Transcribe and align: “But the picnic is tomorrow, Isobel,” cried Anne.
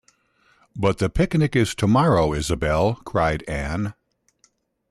“But 0.75 0.97
the 0.97 1.11
picnic 1.11 1.55
is 1.55 1.75
tomorrow, 1.75 2.33
Isobel,” 2.33 2.95
cried 3.05 3.43
Anne. 3.47 3.93